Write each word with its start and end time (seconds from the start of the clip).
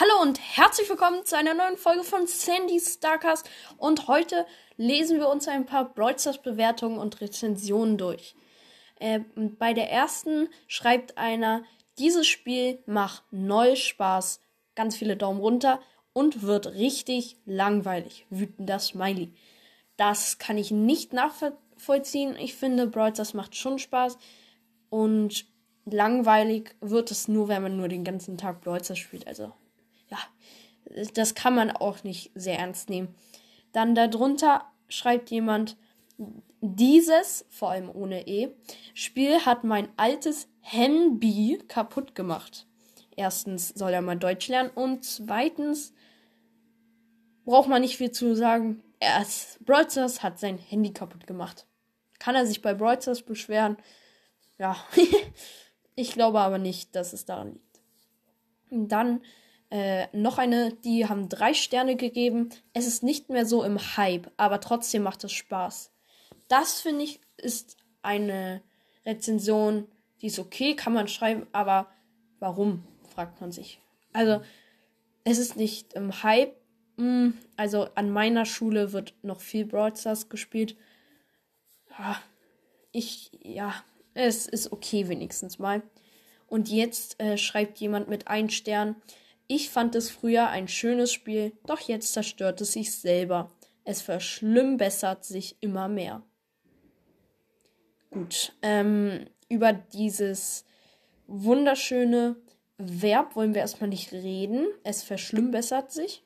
Hallo 0.00 0.22
und 0.22 0.40
herzlich 0.40 0.88
willkommen 0.88 1.26
zu 1.26 1.36
einer 1.36 1.52
neuen 1.52 1.76
Folge 1.76 2.04
von 2.04 2.26
Sandy 2.26 2.80
Starcast. 2.80 3.50
Und 3.76 4.08
heute 4.08 4.46
lesen 4.78 5.18
wir 5.18 5.28
uns 5.28 5.46
ein 5.46 5.66
paar 5.66 5.92
Brawl 5.92 6.16
Bewertungen 6.42 6.96
und 6.96 7.20
Rezensionen 7.20 7.98
durch. 7.98 8.34
Äh, 8.98 9.20
bei 9.36 9.74
der 9.74 9.92
ersten 9.92 10.48
schreibt 10.68 11.18
einer, 11.18 11.64
dieses 11.98 12.26
Spiel 12.26 12.78
macht 12.86 13.24
neu 13.30 13.76
Spaß, 13.76 14.40
ganz 14.74 14.96
viele 14.96 15.18
Daumen 15.18 15.38
runter 15.38 15.80
und 16.14 16.40
wird 16.44 16.68
richtig 16.68 17.36
langweilig. 17.44 18.24
Wütender 18.30 18.78
Smiley. 18.78 19.34
Das 19.98 20.38
kann 20.38 20.56
ich 20.56 20.70
nicht 20.70 21.12
nachvollziehen. 21.12 22.36
Ich 22.38 22.54
finde, 22.54 22.86
Brawl 22.86 23.12
macht 23.34 23.54
schon 23.54 23.78
Spaß 23.78 24.16
und 24.88 25.44
langweilig 25.84 26.74
wird 26.80 27.10
es 27.10 27.28
nur, 27.28 27.48
wenn 27.48 27.60
man 27.60 27.76
nur 27.76 27.88
den 27.88 28.02
ganzen 28.04 28.38
Tag 28.38 28.62
Brawl 28.62 28.82
spielt. 28.82 29.26
Also 29.26 29.52
ja, 30.10 30.18
das 31.14 31.34
kann 31.34 31.54
man 31.54 31.70
auch 31.70 32.02
nicht 32.04 32.30
sehr 32.34 32.58
ernst 32.58 32.90
nehmen. 32.90 33.14
Dann 33.72 33.94
darunter 33.94 34.64
schreibt 34.88 35.30
jemand, 35.30 35.76
dieses, 36.60 37.46
vor 37.48 37.70
allem 37.70 37.90
ohne 37.94 38.26
E, 38.26 38.50
Spiel 38.92 39.46
hat 39.46 39.64
mein 39.64 39.88
altes 39.96 40.48
Handy 40.60 41.58
kaputt 41.68 42.14
gemacht. 42.14 42.66
Erstens 43.16 43.68
soll 43.68 43.92
er 43.92 44.02
mal 44.02 44.18
Deutsch 44.18 44.48
lernen 44.48 44.70
und 44.70 45.04
zweitens 45.04 45.94
braucht 47.44 47.68
man 47.68 47.80
nicht 47.80 47.96
viel 47.96 48.10
zu 48.10 48.34
sagen. 48.34 48.82
Er 48.98 49.22
ist, 49.22 49.64
Brawl 49.64 49.86
hat 49.86 50.38
sein 50.38 50.58
Handy 50.58 50.92
kaputt 50.92 51.26
gemacht. 51.26 51.66
Kann 52.18 52.34
er 52.34 52.46
sich 52.46 52.60
bei 52.60 52.74
Brawl 52.74 52.98
beschweren? 53.26 53.78
Ja, 54.58 54.76
ich 55.94 56.12
glaube 56.12 56.40
aber 56.40 56.58
nicht, 56.58 56.94
dass 56.94 57.14
es 57.14 57.24
daran 57.24 57.54
liegt. 57.54 57.80
Und 58.70 58.88
dann 58.88 59.22
äh, 59.70 60.08
noch 60.16 60.38
eine, 60.38 60.72
die 60.72 61.06
haben 61.08 61.28
drei 61.28 61.54
Sterne 61.54 61.96
gegeben. 61.96 62.50
Es 62.72 62.86
ist 62.86 63.02
nicht 63.02 63.30
mehr 63.30 63.46
so 63.46 63.62
im 63.62 63.78
Hype, 63.96 64.30
aber 64.36 64.60
trotzdem 64.60 65.02
macht 65.02 65.24
es 65.24 65.32
Spaß. 65.32 65.92
Das 66.48 66.80
finde 66.80 67.04
ich 67.04 67.20
ist 67.36 67.76
eine 68.02 68.62
Rezension, 69.06 69.86
die 70.20 70.26
ist 70.26 70.38
okay, 70.38 70.76
kann 70.76 70.92
man 70.92 71.08
schreiben, 71.08 71.46
aber 71.52 71.88
warum, 72.38 72.84
fragt 73.14 73.40
man 73.40 73.52
sich. 73.52 73.80
Also, 74.12 74.42
es 75.24 75.38
ist 75.38 75.56
nicht 75.56 75.94
im 75.94 76.22
Hype. 76.22 76.54
Hm, 76.96 77.34
also, 77.56 77.88
an 77.94 78.10
meiner 78.10 78.44
Schule 78.44 78.92
wird 78.92 79.14
noch 79.22 79.40
viel 79.40 79.64
Brawl 79.64 79.96
Stars 79.96 80.28
gespielt. 80.28 80.76
Ich, 82.92 83.30
ja, 83.42 83.74
es 84.14 84.46
ist 84.46 84.72
okay 84.72 85.08
wenigstens 85.08 85.58
mal. 85.58 85.82
Und 86.46 86.68
jetzt 86.68 87.20
äh, 87.20 87.38
schreibt 87.38 87.78
jemand 87.78 88.08
mit 88.08 88.28
ein 88.28 88.50
Stern. 88.50 88.96
Ich 89.52 89.68
fand 89.68 89.96
es 89.96 90.12
früher 90.12 90.46
ein 90.46 90.68
schönes 90.68 91.12
Spiel, 91.12 91.52
doch 91.66 91.80
jetzt 91.80 92.12
zerstört 92.12 92.60
es 92.60 92.70
sich 92.70 92.92
selber. 92.96 93.50
Es 93.82 94.00
verschlimmbessert 94.00 95.24
sich 95.24 95.56
immer 95.58 95.88
mehr. 95.88 96.22
Gut, 98.10 98.52
ähm, 98.62 99.26
über 99.48 99.72
dieses 99.72 100.64
wunderschöne 101.26 102.36
Verb 102.78 103.34
wollen 103.34 103.52
wir 103.52 103.62
erstmal 103.62 103.90
nicht 103.90 104.12
reden. 104.12 104.68
Es 104.84 105.02
verschlimmbessert 105.02 105.90
sich. 105.90 106.22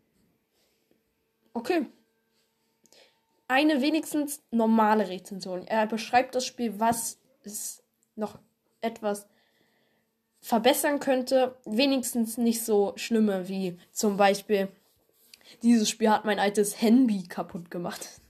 okay. 1.54 1.86
Eine 3.48 3.80
wenigstens 3.80 4.42
normale 4.50 5.08
Rezension. 5.08 5.66
Er 5.66 5.86
beschreibt 5.86 6.34
das 6.34 6.44
Spiel, 6.44 6.78
was 6.78 7.18
es 7.44 7.82
noch 8.14 8.38
etwas 8.82 9.26
verbessern 10.40 11.00
könnte, 11.00 11.56
wenigstens 11.64 12.38
nicht 12.38 12.64
so 12.64 12.92
schlimme 12.96 13.48
wie 13.48 13.78
zum 13.92 14.16
Beispiel 14.16 14.68
dieses 15.62 15.90
Spiel 15.90 16.10
hat 16.10 16.24
mein 16.24 16.38
altes 16.38 16.80
Handy 16.80 17.24
kaputt 17.24 17.70
gemacht. 17.70 18.20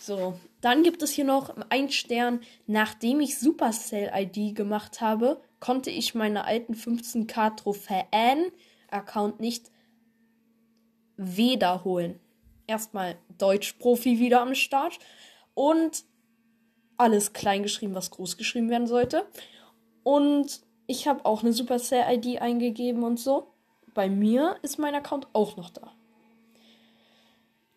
So, 0.00 0.38
dann 0.60 0.82
gibt 0.82 1.02
es 1.02 1.10
hier 1.10 1.24
noch 1.24 1.54
ein 1.68 1.90
Stern. 1.90 2.40
Nachdem 2.66 3.20
ich 3.20 3.38
Supercell 3.38 4.10
ID 4.14 4.54
gemacht 4.54 5.00
habe, 5.00 5.40
konnte 5.60 5.90
ich 5.90 6.14
meine 6.14 6.44
alten 6.44 6.74
15k 6.74 7.56
Trophäen 7.56 8.52
Account 8.90 9.40
nicht 9.40 9.70
wiederholen. 11.16 12.20
Erstmal 12.66 13.16
Deutsch-Profi 13.38 14.18
wieder 14.18 14.40
am 14.42 14.54
Start 14.54 14.98
und 15.54 16.04
alles 16.96 17.32
klein 17.32 17.62
geschrieben, 17.62 17.94
was 17.94 18.10
groß 18.10 18.36
geschrieben 18.36 18.70
werden 18.70 18.86
sollte. 18.86 19.26
Und 20.02 20.60
ich 20.86 21.08
habe 21.08 21.24
auch 21.24 21.42
eine 21.42 21.52
Supercell-ID 21.52 22.40
eingegeben 22.40 23.02
und 23.02 23.18
so. 23.18 23.48
Bei 23.94 24.08
mir 24.08 24.56
ist 24.62 24.78
mein 24.78 24.94
Account 24.94 25.26
auch 25.32 25.56
noch 25.56 25.70
da. 25.70 25.92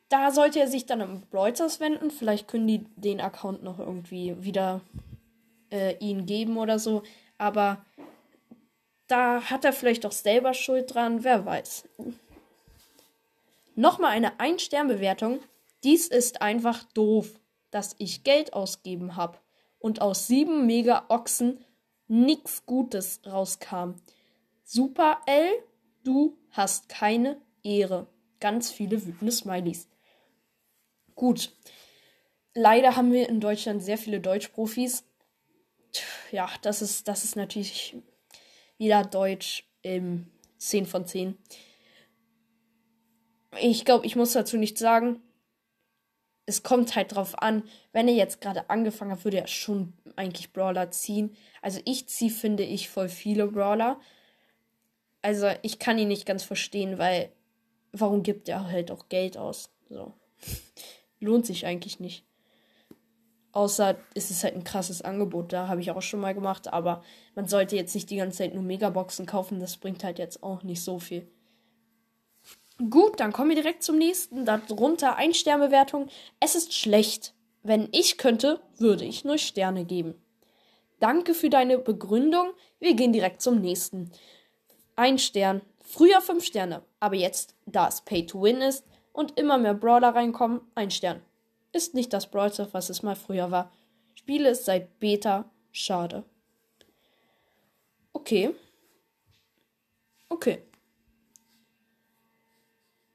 Da 0.09 0.31
sollte 0.31 0.59
er 0.59 0.67
sich 0.67 0.85
dann 0.85 1.01
im 1.01 1.23
Reuters 1.33 1.79
wenden. 1.79 2.11
Vielleicht 2.11 2.47
können 2.47 2.67
die 2.67 2.85
den 2.95 3.21
Account 3.21 3.63
noch 3.63 3.79
irgendwie 3.79 4.35
wieder 4.43 4.81
äh, 5.71 5.95
ihn 5.99 6.25
geben 6.25 6.57
oder 6.57 6.79
so. 6.79 7.03
Aber 7.37 7.85
da 9.07 9.49
hat 9.49 9.65
er 9.65 9.73
vielleicht 9.73 10.03
doch 10.03 10.11
selber 10.11 10.53
Schuld 10.53 10.93
dran. 10.93 11.23
Wer 11.23 11.45
weiß. 11.45 11.87
Nochmal 13.75 14.11
eine 14.11 14.39
Ein-Stern-Bewertung. 14.39 15.39
Dies 15.83 16.07
ist 16.07 16.41
einfach 16.41 16.83
doof, 16.93 17.39
dass 17.71 17.95
ich 17.99 18.23
Geld 18.23 18.53
ausgeben 18.53 19.15
habe 19.15 19.37
und 19.79 20.01
aus 20.01 20.27
sieben 20.27 20.65
Mega-Ochsen 20.65 21.63
nichts 22.09 22.65
Gutes 22.65 23.21
rauskam. 23.25 23.93
Super 24.63 25.21
L, 25.25 25.49
du 26.03 26.37
hast 26.51 26.89
keine 26.89 27.39
Ehre. 27.63 28.07
Ganz 28.39 28.71
viele 28.71 29.05
wütende 29.05 29.31
Smileys. 29.31 29.87
Gut. 31.15 31.55
Leider 32.53 32.95
haben 32.95 33.13
wir 33.13 33.29
in 33.29 33.39
Deutschland 33.39 33.83
sehr 33.83 33.97
viele 33.97 34.19
Deutschprofis. 34.19 35.05
Ja, 36.31 36.49
das 36.61 36.81
ist, 36.81 37.07
das 37.07 37.23
ist 37.23 37.35
natürlich 37.35 37.95
wieder 38.77 39.03
Deutsch 39.03 39.65
im 39.81 40.27
10 40.57 40.85
von 40.85 41.05
10. 41.05 41.37
Ich 43.61 43.85
glaube, 43.85 44.05
ich 44.05 44.15
muss 44.15 44.33
dazu 44.33 44.57
nichts 44.57 44.79
sagen 44.79 45.21
es 46.49 46.63
kommt 46.63 46.95
halt 46.95 47.13
drauf 47.15 47.39
an, 47.41 47.61
wenn 47.93 48.07
er 48.07 48.15
jetzt 48.15 48.41
gerade 48.41 48.71
angefangen 48.71 49.11
hat, 49.11 49.23
würde 49.23 49.37
er 49.37 49.47
schon 49.47 49.93
eigentlich 50.15 50.51
Brawler 50.51 50.89
ziehen. 50.89 51.35
Also 51.61 51.79
ich 51.85 52.09
ziehe, 52.09 52.31
finde 52.31 52.63
ich, 52.63 52.89
voll 52.89 53.07
viele 53.07 53.45
Brawler. 53.45 53.99
Also 55.21 55.47
ich 55.61 55.77
kann 55.77 55.99
ihn 55.99 56.07
nicht 56.07 56.25
ganz 56.25 56.43
verstehen, 56.43 56.97
weil 56.97 57.29
warum 57.91 58.23
gibt 58.23 58.49
er 58.49 58.65
halt 58.65 58.89
auch 58.89 59.09
Geld 59.09 59.37
aus? 59.37 59.69
So. 59.89 60.13
Lohnt 61.19 61.45
sich 61.45 61.67
eigentlich 61.67 61.99
nicht. 61.99 62.25
Außer 63.51 63.97
ist 64.15 64.31
es 64.31 64.43
halt 64.43 64.55
ein 64.55 64.63
krasses 64.63 65.03
Angebot, 65.03 65.53
da 65.53 65.67
habe 65.67 65.81
ich 65.81 65.91
auch 65.91 66.01
schon 66.01 66.19
mal 66.19 66.33
gemacht, 66.33 66.71
aber 66.71 67.03
man 67.35 67.47
sollte 67.47 67.75
jetzt 67.75 67.93
nicht 67.93 68.09
die 68.09 68.17
ganze 68.17 68.39
Zeit 68.39 68.53
nur 68.53 68.63
Megaboxen 68.63 69.25
kaufen, 69.25 69.59
das 69.59 69.77
bringt 69.77 70.03
halt 70.03 70.19
jetzt 70.19 70.41
auch 70.43 70.63
nicht 70.63 70.83
so 70.83 70.99
viel. 70.99 71.27
Gut, 72.87 73.19
dann 73.19 73.33
kommen 73.33 73.49
wir 73.49 73.55
direkt 73.55 73.83
zum 73.83 73.97
nächsten. 73.97 74.45
Darunter 74.45 75.17
ein 75.17 75.33
Sternbewertung. 75.33 76.07
Es 76.39 76.55
ist 76.55 76.73
schlecht. 76.73 77.33
Wenn 77.61 77.89
ich 77.91 78.17
könnte, 78.17 78.61
würde 78.77 79.03
ich 79.03 79.25
nur 79.25 79.37
Sterne 79.37 79.83
geben. 79.83 80.15
Danke 80.99 81.33
für 81.33 81.49
deine 81.49 81.77
Begründung. 81.77 82.51
Wir 82.79 82.93
gehen 82.93 83.11
direkt 83.11 83.41
zum 83.41 83.59
nächsten. 83.59 84.11
Ein 84.95 85.19
Stern. 85.19 85.61
Früher 85.83 86.21
fünf 86.21 86.45
Sterne. 86.45 86.83
Aber 87.01 87.15
jetzt, 87.15 87.55
da 87.65 87.87
es 87.89 88.01
Pay 88.01 88.25
to 88.25 88.41
Win 88.41 88.61
ist 88.61 88.85
und 89.11 89.37
immer 89.37 89.57
mehr 89.57 89.73
Brawler 89.73 90.15
reinkommen, 90.15 90.61
ein 90.75 90.91
Stern. 90.91 91.21
Ist 91.73 91.93
nicht 91.93 92.13
das 92.13 92.31
Brawler, 92.31 92.69
was 92.71 92.89
es 92.89 93.03
mal 93.03 93.15
früher 93.15 93.51
war. 93.51 93.71
Spiele 94.15 94.49
es 94.49 94.63
seit 94.63 94.99
Beta. 94.99 95.51
Schade. 95.71 96.23
Okay. 98.13 98.55
Okay. 100.29 100.63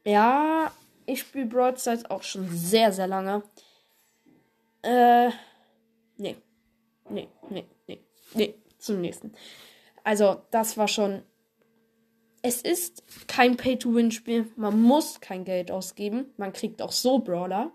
Ja, 0.05 0.73
ich 1.07 1.21
spiele 1.21 1.47
Brawl 1.47 1.77
Stars 1.77 2.05
auch 2.05 2.23
schon 2.23 2.49
sehr, 2.51 2.93
sehr 2.93 3.07
lange. 3.07 3.43
Äh, 4.83 5.31
nee. 6.17 6.37
Nee, 7.11 7.29
nee, 7.51 7.67
nee, 7.87 8.01
nee, 8.35 8.55
zum 8.79 9.01
nächsten. 9.01 9.35
Also, 10.05 10.43
das 10.51 10.77
war 10.77 10.89
schon. 10.89 11.23
Es 12.43 12.61
ist 12.61 13.03
kein 13.27 13.57
Pay-to-Win-Spiel. 13.57 14.51
Man 14.57 14.81
muss 14.83 15.21
kein 15.21 15.45
Geld 15.45 15.71
ausgeben. 15.71 16.33
Man 16.37 16.53
kriegt 16.53 16.83
auch 16.83 16.93
so 16.93 17.19
Brawler. 17.19 17.73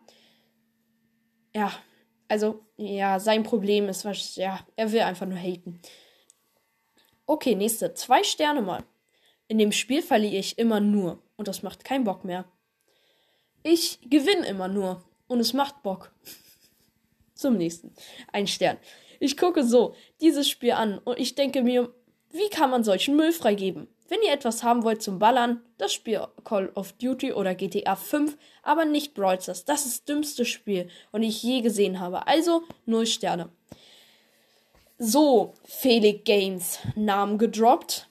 Ja, 1.55 1.71
also, 2.27 2.63
ja, 2.77 3.19
sein 3.19 3.41
Problem 3.41 3.89
ist, 3.89 4.05
was, 4.05 4.35
ja, 4.35 4.59
er 4.75 4.91
will 4.91 5.01
einfach 5.01 5.25
nur 5.25 5.39
haten. 5.39 5.81
Okay, 7.25 7.55
nächste. 7.55 7.95
Zwei 7.95 8.23
Sterne 8.23 8.61
mal. 8.61 8.83
In 9.47 9.57
dem 9.57 9.71
Spiel 9.71 10.03
verliere 10.03 10.37
ich 10.37 10.59
immer 10.59 10.79
nur 10.79 11.23
und 11.39 11.47
das 11.47 11.63
macht 11.63 11.85
keinen 11.85 12.03
Bock 12.03 12.25
mehr. 12.25 12.43
Ich 13.63 13.99
gewinne 14.09 14.45
immer 14.45 14.67
nur 14.67 15.03
und 15.27 15.39
es 15.39 15.53
macht 15.53 15.81
Bock. 15.83 16.11
Zum 17.33 17.55
nächsten. 17.55 17.93
Ein 18.33 18.45
Stern. 18.45 18.77
Ich 19.21 19.37
gucke 19.37 19.63
so 19.63 19.95
dieses 20.19 20.49
Spiel 20.49 20.73
an 20.73 20.97
und 20.99 21.17
ich 21.17 21.35
denke 21.35 21.63
mir, 21.63 21.93
wie 22.29 22.49
kann 22.49 22.69
man 22.69 22.83
solchen 22.83 23.15
Müll 23.15 23.31
freigeben? 23.31 23.87
Wenn 24.09 24.21
ihr 24.21 24.33
etwas 24.33 24.63
haben 24.63 24.83
wollt 24.83 25.01
zum 25.01 25.17
Ballern, 25.17 25.61
das 25.77 25.93
Spiel 25.93 26.27
Call 26.43 26.71
of 26.75 26.91
Duty 26.93 27.31
oder 27.31 27.55
GTA 27.55 27.95
5, 27.95 28.37
aber 28.61 28.83
nicht 28.83 29.13
Brawl 29.13 29.39
Stars. 29.39 29.63
Das 29.63 29.85
ist 29.85 29.99
das 29.99 30.05
dümmste 30.05 30.43
Spiel 30.43 30.89
und 31.11 31.23
ich 31.23 31.41
je 31.41 31.61
gesehen 31.61 32.01
habe. 32.01 32.27
Also 32.27 32.63
0 32.85 33.05
Sterne. 33.05 33.49
So, 34.97 35.53
Felix 35.63 36.25
Games, 36.25 36.79
Namen 36.95 37.37
gedroppt. 37.37 38.09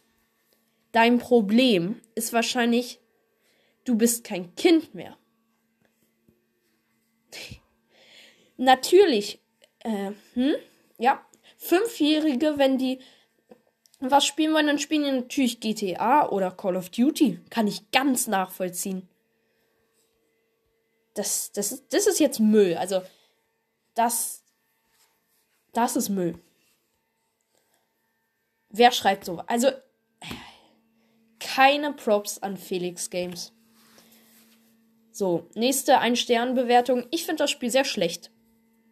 Dein 0.93 1.19
Problem 1.19 2.01
ist 2.15 2.33
wahrscheinlich, 2.33 3.01
du 3.89 3.97
bist 3.97 4.25
kein 4.25 4.55
Kind 4.55 4.95
mehr. 4.95 5.17
Natürlich, 8.57 9.41
äh, 9.81 10.13
hm, 10.35 10.55
ja, 10.99 11.25
Fünfjährige, 11.57 12.59
wenn 12.59 12.79
die 12.79 13.01
was 14.01 14.25
spielen 14.25 14.55
wollen, 14.55 14.69
dann 14.69 14.79
spielen 14.79 15.05
die 15.05 15.11
natürlich 15.11 15.59
GTA 15.59 16.29
oder 16.29 16.53
Call 16.53 16.77
of 16.77 16.91
Duty. 16.91 17.41
Kann 17.51 17.67
ich 17.67 17.91
ganz 17.91 18.29
nachvollziehen. 18.29 19.09
Das, 21.15 21.51
das, 21.51 21.73
ist, 21.73 21.93
das 21.93 22.07
ist 22.07 22.21
jetzt 22.21 22.39
Müll. 22.39 22.77
Also, 22.77 23.03
das, 23.95 24.45
das 25.73 25.97
ist 25.97 26.11
Müll. 26.11 26.39
Wer 28.69 28.93
schreibt 28.93 29.25
so? 29.25 29.39
Also, 29.49 29.73
keine 31.41 31.93
Props 31.93 32.39
an 32.39 32.57
Felix 32.57 33.11
Games. 33.11 33.53
So, 35.19 35.49
nächste 35.57 35.99
Ein-Stern-Bewertung. 35.99 37.05
Ich 37.11 37.25
finde 37.25 37.43
das 37.43 37.51
Spiel 37.51 37.73
sehr 37.73 37.85
schlecht. 37.85 38.31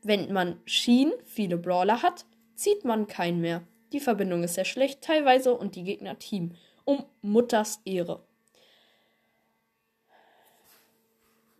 Wenn 0.02 0.32
man 0.32 0.60
Sheen, 0.64 1.12
viele 1.24 1.56
Brawler 1.56 2.02
hat, 2.02 2.26
zieht 2.56 2.84
man 2.84 3.06
keinen 3.06 3.40
mehr. 3.40 3.62
Die 3.92 4.00
Verbindung 4.00 4.42
ist 4.42 4.54
sehr 4.54 4.64
schlecht 4.64 5.02
teilweise 5.02 5.54
und 5.54 5.76
die 5.76 5.84
Gegner 5.84 6.18
Team. 6.18 6.56
Um 6.84 7.04
Mutters 7.22 7.80
Ehre. 7.84 8.26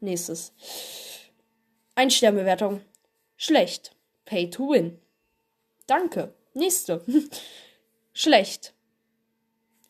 Nächstes. 0.00 0.52
Ein-Stern-Bewertung. 1.94 2.80
Schlecht. 3.36 3.94
Pay 4.24 4.50
to 4.50 4.70
win. 4.70 4.98
Danke. 5.86 6.34
Nächste. 6.54 7.04
Schlecht. 8.12 8.74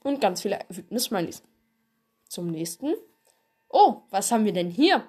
Und 0.03 0.21
ganz 0.21 0.43
viele 0.43 0.59
wütende 0.69 1.01
Smileys. 1.01 1.43
Zum 2.29 2.51
nächsten. 2.51 2.93
Oh, 3.69 4.03
was 4.11 4.31
haben 4.31 4.45
wir 4.45 4.53
denn 4.53 4.71
hier? 4.71 5.07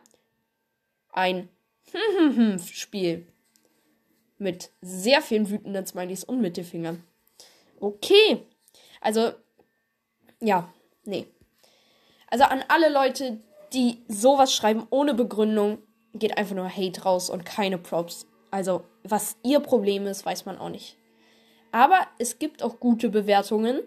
Ein 1.12 1.50
Spiel. 2.72 3.28
Mit 4.38 4.72
sehr 4.82 5.22
vielen 5.22 5.50
wütenden 5.50 5.86
Smileys 5.86 6.24
und 6.24 6.42
Mittelfingern. 6.42 7.04
Okay. 7.80 8.46
Also, 9.02 9.32
ja, 10.40 10.72
nee. 11.06 11.28
Also 12.30 12.44
an 12.44 12.64
alle 12.68 12.90
Leute, 12.90 13.40
die 13.74 14.04
sowas 14.08 14.54
schreiben 14.54 14.86
ohne 14.90 15.14
Begründung, 15.14 15.80
geht 16.14 16.38
einfach 16.38 16.56
nur 16.56 16.70
Hate 16.70 17.02
raus 17.02 17.30
und 17.30 17.46
keine 17.46 17.78
Props. 17.78 18.28
Also, 18.52 18.84
was 19.04 19.38
ihr 19.44 19.60
Problem 19.60 20.06
ist, 20.08 20.26
weiß 20.26 20.46
man 20.46 20.58
auch 20.58 20.70
nicht. 20.70 20.98
Aber 21.72 22.08
es 22.18 22.40
gibt 22.40 22.64
auch 22.64 22.80
gute 22.80 23.10
Bewertungen. 23.10 23.82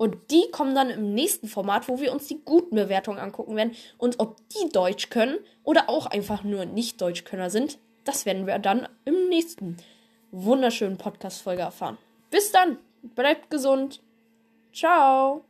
Und 0.00 0.30
die 0.30 0.50
kommen 0.50 0.74
dann 0.74 0.88
im 0.88 1.12
nächsten 1.12 1.46
Format, 1.46 1.86
wo 1.86 2.00
wir 2.00 2.10
uns 2.10 2.26
die 2.26 2.40
guten 2.42 2.74
Bewertungen 2.74 3.18
angucken 3.18 3.54
werden. 3.54 3.76
Und 3.98 4.18
ob 4.18 4.38
die 4.48 4.70
Deutsch 4.70 5.10
können 5.10 5.36
oder 5.62 5.90
auch 5.90 6.06
einfach 6.06 6.42
nur 6.42 6.64
nicht 6.64 7.02
Deutschkönner 7.02 7.50
sind, 7.50 7.76
das 8.06 8.24
werden 8.24 8.46
wir 8.46 8.58
dann 8.58 8.88
im 9.04 9.28
nächsten 9.28 9.76
wunderschönen 10.30 10.96
Podcast-Folge 10.96 11.60
erfahren. 11.60 11.98
Bis 12.30 12.50
dann! 12.50 12.78
Bleibt 13.14 13.50
gesund. 13.50 14.00
Ciao. 14.72 15.44